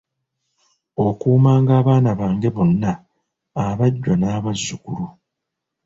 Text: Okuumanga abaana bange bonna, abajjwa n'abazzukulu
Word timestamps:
Okuumanga 1.07 1.71
abaana 1.81 2.11
bange 2.19 2.49
bonna, 2.55 2.91
abajjwa 3.65 4.13
n'abazzukulu 4.17 5.05